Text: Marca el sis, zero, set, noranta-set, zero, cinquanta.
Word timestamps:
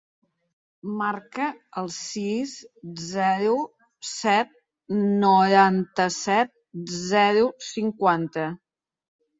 Marca 1.01 1.49
el 1.81 1.91
sis, 1.97 2.55
zero, 3.09 3.59
set, 4.15 4.59
noranta-set, 5.25 6.55
zero, 7.07 7.49
cinquanta. 7.73 8.53